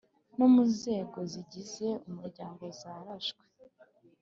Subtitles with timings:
[0.37, 3.43] no mu nzego zigize Umuryango zarashwe